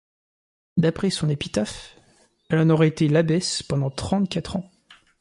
[0.77, 1.95] D'après son épitaphe,
[2.49, 4.71] elle en aurait été l'abbesse pendant trente-quatre ans.